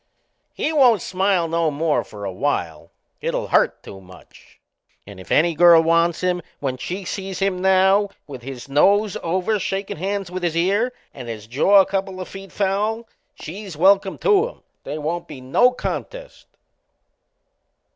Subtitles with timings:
[0.55, 2.89] He won't smile no more for a while
[3.21, 4.59] it'll hurt too much.
[5.05, 9.59] And if any girl wants him when she sees him now with his nose over
[9.59, 13.07] shakin' hands with his ear, and his jaw a couple o' feet foul
[13.39, 14.63] she's welcome to him.
[14.85, 16.47] They won't be no contest!